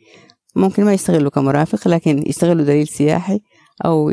[0.56, 3.40] ممكن ما يشتغلوا كمرافق لكن يشتغلوا دليل سياحي
[3.86, 4.12] أو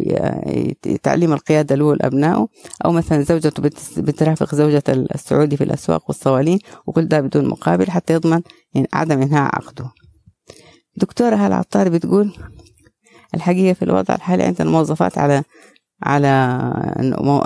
[1.03, 2.49] تعليم القيادة له لأبنائه
[2.85, 3.63] أو مثلا زوجته
[3.97, 8.41] بترافق زوجة السعودي في الأسواق والصوالين وكل ده بدون مقابل حتى يضمن
[8.93, 9.91] عدم إنهاء عقده.
[10.97, 12.33] دكتورة هالة عطار بتقول
[13.35, 15.43] الحقيقة في الوضع الحالي عندنا موظفات على
[16.03, 16.59] على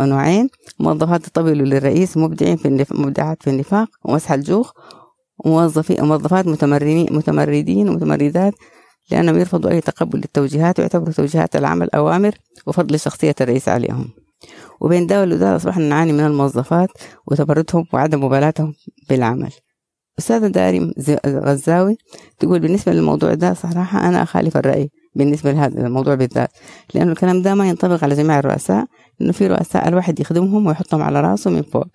[0.00, 0.48] نوعين
[0.80, 4.72] موظفات تطبلوا للرئيس مبدعين في مبدعات في النفاق ومسح الجوخ
[5.44, 8.54] وموظفين موظفات متمردين ومتمردات
[9.10, 12.34] لأنهم يرفضوا أي تقبل للتوجيهات ويعتبروا توجيهات العمل أوامر
[12.66, 14.08] وفضل شخصية الرئيس عليهم.
[14.80, 16.88] وبين ده وده أصبحنا نعاني من الموظفات
[17.26, 18.74] وتمردهم وعدم مبالاتهم
[19.08, 19.52] بالعمل.
[20.18, 20.92] أستاذة داري
[21.26, 21.96] غزاوي
[22.38, 26.50] تقول بالنسبة للموضوع ده صراحة أنا أخالف الرأي بالنسبة لهذا الموضوع بالذات
[26.94, 28.86] لأنه الكلام ده ما ينطبق على جميع الرؤساء
[29.20, 31.86] إنه في رؤساء الواحد يخدمهم ويحطهم على رأسه من فوق.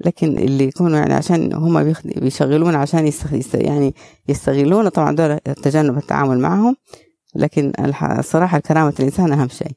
[0.00, 3.38] لكن اللي يكونوا يعني عشان هم بيشغلون عشان يستغ...
[3.54, 3.94] يعني
[4.28, 6.76] يستغلون طبعا دول تجنب التعامل معهم
[7.34, 7.72] لكن
[8.18, 9.72] الصراحة كرامة الإنسان أهم شيء.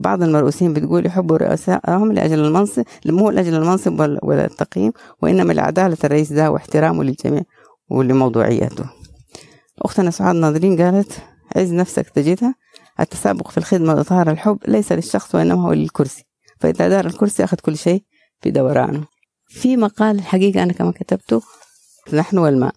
[0.00, 6.32] بعض المرؤوسين بتقول يحبوا رؤسائهم لأجل المنصب مو لأجل المنصب ولا التقييم وإنما لعدالة الرئيس
[6.32, 7.42] ده واحترامه للجميع
[7.90, 8.84] ولموضوعيته.
[9.78, 11.12] أختنا سعاد ناظرين قالت
[11.56, 12.54] عز نفسك تجدها.
[13.00, 16.24] التسابق في الخدمة وإظهار الحب ليس للشخص وإنما هو للكرسي.
[16.60, 18.02] فإذا دار الكرسي أخذ كل شيء
[18.42, 19.04] في دورانه.
[19.50, 21.42] في مقال الحقيقة أنا كمان كتبته
[22.12, 22.72] نحن والماء.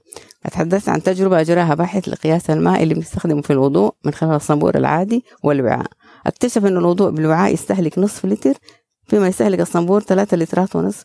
[0.45, 5.23] أتحدث عن تجربة أجراها باحث لقياس الماء اللي بنستخدمه في الوضوء من خلال الصنبور العادي
[5.43, 5.85] والوعاء.
[6.25, 8.53] اكتشف أن الوضوء بالوعاء يستهلك نصف لتر
[9.07, 11.03] فيما يستهلك الصنبور ثلاثة لترات ونصف.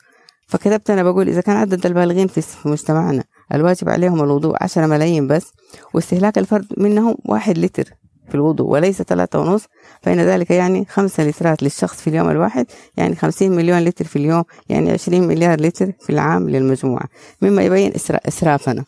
[0.49, 5.53] فكتبت أنا بقول إذا كان عدد البالغين في مجتمعنا الواجب عليهم الوضوء عشرة ملايين بس
[5.95, 7.91] واستهلاك الفرد منهم واحد لتر.
[8.29, 9.65] في الوضوء وليس ثلاثة ونص
[10.03, 14.45] فإن ذلك يعني خمسة لترات للشخص في اليوم الواحد يعني خمسين مليون لتر في اليوم
[14.69, 17.09] يعني عشرين مليار لتر في العام للمجموعة.
[17.43, 17.93] مما يبين
[18.29, 18.85] إسرافنا.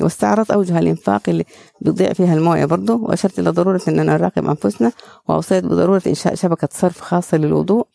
[0.00, 1.44] واستعرض أوجه الإنفاق اللي
[1.80, 4.92] بيضيع فيها الموية برضه وأشرت إلى ضرورة أننا نراقب أنفسنا
[5.28, 7.86] وأوصيت بضرورة إنشاء شبكة صرف خاصة للوضوء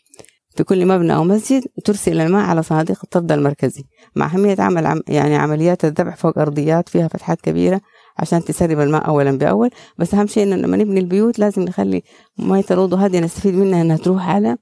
[0.56, 3.84] في كل مبنى أو مسجد ترسل الماء على صناديق الطرد المركزي.
[4.16, 7.82] مع أهمية عمل عم يعني عمليات الذبح فوق أرضيات فيها فتحات كبيرة
[8.18, 9.70] عشان تسرب الماء أولا بأول.
[9.98, 12.04] بس أهم شيء إنه لما نبني البيوت لازم نخلي
[12.38, 14.58] مية الوضوء هذه نستفيد منها إنها تروح على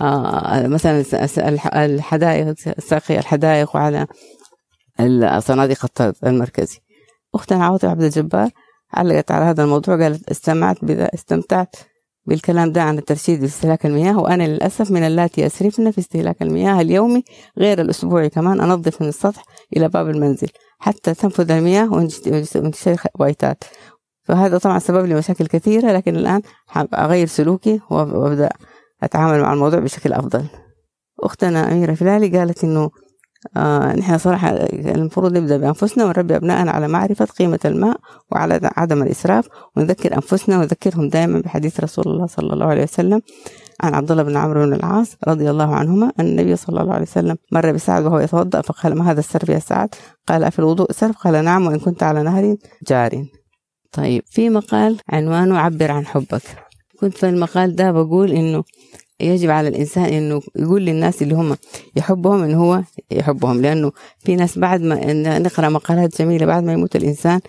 [0.00, 1.04] آه مثلا
[1.84, 4.06] الحدائق ساقي الحدائق وعلى
[5.38, 6.78] صناديق الطرد المركزي.
[7.34, 8.50] أختنا عاطفة عبد الجبار
[8.92, 11.76] علقت على هذا الموضوع قالت استمعت بذا استمتعت
[12.26, 17.24] بالكلام ده عن الترشيد باستهلاك المياه وأنا للأسف من اللاتي أسرفن في استهلاك المياه اليومي
[17.58, 19.44] غير الأسبوعي كمان أنظف من السطح
[19.76, 23.64] إلى باب المنزل حتى تنفذ المياه وانتشار وايتات
[24.22, 26.42] فهذا طبعا سبب لي مشاكل كثيرة لكن الآن
[26.94, 28.48] أغير سلوكي وأبدأ
[29.02, 30.44] أتعامل مع الموضوع بشكل أفضل.
[31.20, 32.90] أختنا أميرة فلالي قالت إنه
[33.56, 37.96] آه نحن صراحة المفروض نبدأ بأنفسنا ونربي أبنائنا على معرفة قيمة الماء
[38.32, 43.20] وعلى عدم الإسراف ونذكر أنفسنا ونذكرهم دائما بحديث رسول الله صلى الله عليه وسلم
[43.80, 47.02] عن عبد الله بن عمرو بن العاص رضي الله عنهما أن النبي صلى الله عليه
[47.02, 49.94] وسلم مر بسعد وهو يتوضأ فقال ما هذا السرف يا سعد؟
[50.28, 52.56] قال في الوضوء سرف قال نعم وإن كنت على نهر
[52.88, 53.26] جار.
[53.92, 56.42] طيب في مقال عنوانه عبر عن حبك.
[57.00, 58.64] كنت في المقال ده بقول إنه
[59.20, 61.56] يجب على الإنسان إنه يقول للناس اللي هم
[61.96, 66.96] يحبهم إنه هو يحبهم لأنه في ناس بعد ما نقرأ مقالات جميلة بعد ما يموت
[66.96, 67.40] الإنسان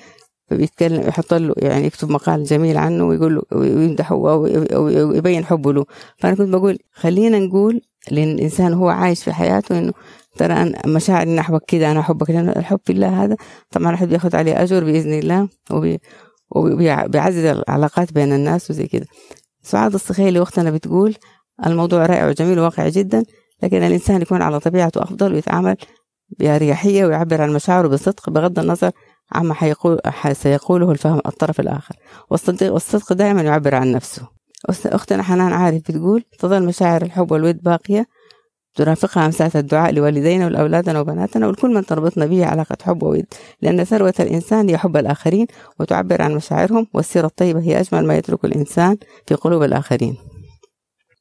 [0.50, 4.48] فبيتكلم يحط له يعني يكتب مقال جميل عنه ويقول له ويمدحه أو
[4.88, 5.86] يبين حبه له.
[6.18, 9.94] فأنا كنت بقول خلينا نقول للإنسان هو عايش في حياته إنه
[10.38, 13.36] ترى أنا مشاعر نحوك كده أنا أحبك لأن الحب في الله هذا
[13.72, 16.00] طبعا الواحد بياخد عليه أجر بإذن الله وبي
[16.52, 19.06] وبيعزز العلاقات بين الناس وزي كده.
[19.64, 21.16] سعاد الصخيلي وقتنا بتقول
[21.66, 23.24] الموضوع رائع وجميل وواقعي جدا
[23.64, 25.76] لكن الإنسان يكون على طبيعته أفضل ويتعامل
[26.40, 28.92] بأريحية ويعبر عن مشاعره بصدق بغض النظر
[29.32, 30.00] عما حيقول
[30.32, 31.96] سيقوله الفهم الطرف الآخر.
[32.30, 34.28] والصدق, والصدق دائما يعبر عن نفسه.
[34.70, 38.06] أختنا حنان عارف بتقول تظل مشاعر الحب والود باقية
[38.76, 43.26] ترافقها أمسات الدعاء لوالدينا ولأولادنا وبناتنا ولكل من تربطنا به علاقة حب وود
[43.62, 45.48] لأن ثروة الإنسان هي حب الآخرين
[45.80, 50.35] وتعبر عن مشاعرهم والسيرة الطيبة هي أجمل ما يترك الإنسان في قلوب الآخرين.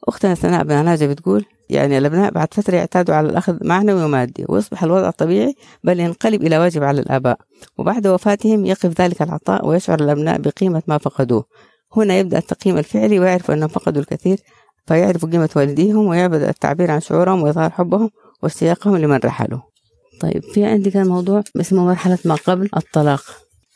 [0.08, 5.10] أختنا سناء بناناجة بتقول يعني الأبناء بعد فترة يعتادوا على الأخذ معنوي ومادي ويصبح الوضع
[5.10, 7.38] طبيعي بل ينقلب إلى واجب على الآباء.
[7.78, 11.44] وبعد وفاتهم يقف ذلك العطاء ويشعر الأبناء بقيمة ما فقدوه.
[11.96, 14.38] هنا يبدأ التقييم الفعلي ويعرفوا أنهم فقدوا الكثير
[14.86, 18.10] فيعرفوا قيمة والديهم ويبدأ التعبير عن شعورهم وإظهار حبهم
[18.42, 19.60] واشتياقهم لمن رحلوا.
[20.20, 23.22] طيب في عندي كان موضوع اسمه مرحلة ما قبل الطلاق.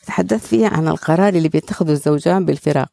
[0.07, 2.89] تحدثت فيه عن القرار اللي بيتخذه الزوجان بالفراق.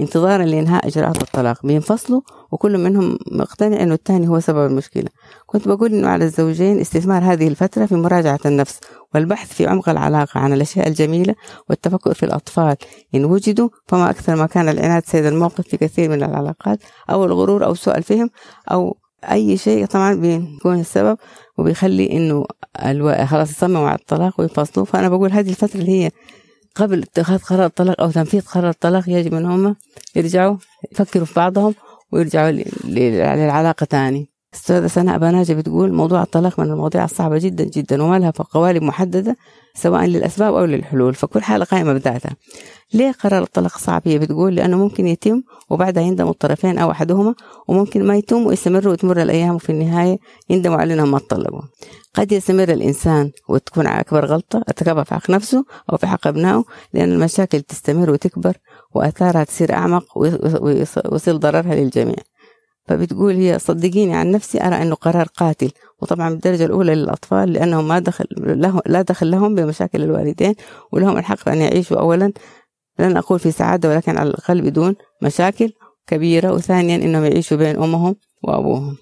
[0.00, 1.66] انتظارا لإنهاء إجراءات الطلاق.
[1.66, 2.20] بينفصلوا
[2.52, 5.08] وكل منهم مقتنع أنه الثاني هو سبب المشكلة.
[5.46, 8.80] كنت بقول أنه على الزوجين استثمار هذه الفترة في مراجعة النفس
[9.14, 11.34] والبحث في عمق العلاقة عن الأشياء الجميلة
[11.68, 12.76] والتفكر في الأطفال.
[13.14, 16.78] إن وجدوا فما أكثر ما كان العناد سيد الموقف في كثير من العلاقات
[17.10, 18.30] أو الغرور أو سوء الفهم
[18.72, 18.96] أو
[19.30, 19.86] أي شيء.
[19.86, 21.18] طبعا بيكون السبب
[21.58, 22.44] وبيخلي إنه.
[23.26, 24.86] خلاص يصمموا على الطلاق وينفصلوا.
[24.86, 26.10] فأنا بقول هذه الفترة اللي هي
[26.74, 29.76] قبل اتخاذ قرار الطلاق أو تنفيذ قرار الطلاق يجب أن هم
[30.16, 30.56] يرجعوا
[30.92, 31.74] يفكروا في بعضهم
[32.12, 32.50] ويرجعوا
[32.84, 38.30] للعلاقة تاني أستاذة سناء بناجة بتقول موضوع الطلاق من المواضيع الصعبة جدا جدا وما لها
[38.30, 39.36] قوالب محددة
[39.74, 42.36] سواء للأسباب أو للحلول فكل حالة قائمة بذاتها.
[42.94, 47.34] ليه قرار الطلاق صعب؟ هي بتقول لأنه ممكن يتم وبعدها يندم الطرفين أو أحدهما
[47.68, 50.18] وممكن ما يتم ويستمر وتمر الأيام وفي النهاية
[50.50, 51.62] يندموا على أنهم ما طلقوا
[52.14, 57.12] قد يستمر الإنسان وتكون أكبر غلطة ارتكبها في حق نفسه أو في حق أبنائه لأن
[57.12, 58.56] المشاكل تستمر وتكبر
[58.94, 60.04] وآثارها تصير أعمق
[61.04, 62.16] ويصير ضررها للجميع.
[62.90, 65.70] فبتقول هي صدقيني عن نفسي أرى أنه قرار قاتل.
[66.02, 70.54] وطبعا بالدرجة الأولى للأطفال لأنهم ما دخل له لا دخل لهم بمشاكل الوالدين
[70.92, 72.32] ولهم الحق أن يعيشوا أولا.
[72.98, 75.72] لن أقول في سعادة ولكن على الأقل بدون مشاكل
[76.06, 76.52] كبيرة.
[76.52, 78.96] وثانيا إنهم يعيشوا بين أمهم وأبوهم.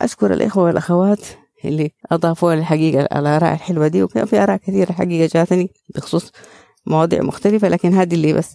[0.00, 1.20] أشكر الإخوة والأخوات
[1.64, 4.02] اللي أضافوا الحقيقة الآراء الحلوة دي.
[4.02, 6.32] وفي آراء كثيرة حقيقة جاتني بخصوص
[6.86, 8.54] مواضيع مختلفة لكن هذه اللي بس.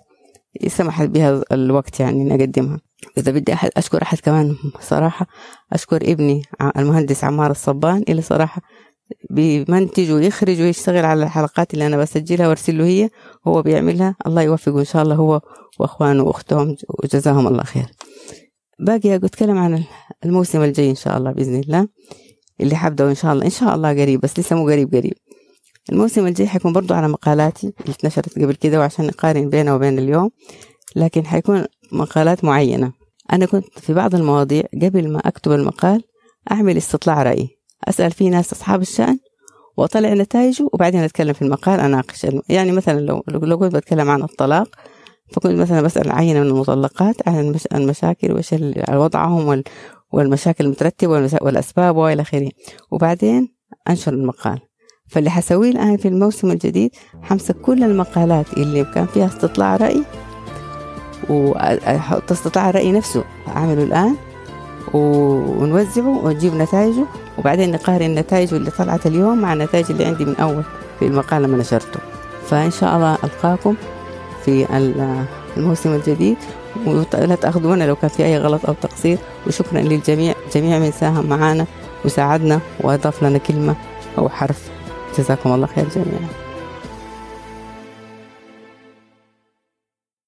[0.67, 2.79] سمحت بها الوقت يعني نقدمها
[3.17, 5.27] إذا بدي أحد أشكر أحد كمان صراحة.
[5.73, 6.41] أشكر ابني
[6.77, 8.61] المهندس عمار الصبان اللي صراحة.
[9.29, 13.09] بيمنتج ويخرج ويشتغل على الحلقات اللي أنا بسجلها وأرسل له هي
[13.47, 14.15] هو بيعملها.
[14.27, 15.41] الله يوفقه إن شاء الله هو
[15.79, 16.75] وأخوانه وأختهم.
[16.89, 17.85] وجزاهم الله خير.
[18.79, 19.83] باقي أتكلم عن
[20.25, 21.87] الموسم الجاي إن شاء الله بإذن الله.
[22.61, 25.13] اللي حبدأ إن شاء الله إن شاء الله قريب بس لسه مو قريب قريب.
[25.91, 30.29] الموسم الجاي حيكون برضو على مقالاتي اللي اتنشرت قبل كده وعشان نقارن بينها وبين اليوم
[30.95, 32.91] لكن حيكون مقالات معينة.
[33.33, 36.03] أنا كنت في بعض المواضيع قبل ما أكتب المقال
[36.51, 37.47] أعمل استطلاع رأي
[37.87, 39.19] أسأل فيه ناس أصحاب الشأن
[39.77, 44.67] وأطلع نتائجه وبعدين أتكلم في المقال أناقش يعني مثلا لو لو كنت بتكلم عن الطلاق
[45.31, 48.55] فكنت مثلا بسأل عينة من المطلقات عن المشاكل وإيش
[48.89, 49.63] وضعهم
[50.11, 52.49] والمشاكل المترتبة والأسباب وإلى آخره.
[52.91, 53.55] وبعدين
[53.89, 54.59] أنشر المقال.
[55.09, 56.91] فاللي حسويه الآن في الموسم الجديد
[57.21, 60.03] حمسك كل المقالات اللي كان فيها استطلاع رأي
[61.29, 64.15] وأحط استطلاع الرأي نفسه أعمله الآن
[64.93, 67.05] ونوزعه ونجيب نتائجه
[67.37, 70.63] وبعدين نقارن النتائج اللي طلعت اليوم مع النتائج اللي عندي من أول
[70.99, 71.99] في المقال لما نشرته.
[72.49, 73.75] فإن شاء الله ألقاكم
[74.45, 74.65] في
[75.57, 76.37] الموسم الجديد
[76.85, 79.17] ولا تأخذونا لو كان في أي غلط أو تقصير.
[79.47, 81.65] وشكرا للجميع جميع من ساهم معنا
[82.05, 83.75] وساعدنا وأضاف لنا كلمة
[84.17, 84.69] أو حرف.
[85.17, 86.48] جزاكم الله خير جميعا.